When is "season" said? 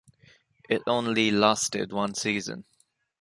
2.15-2.65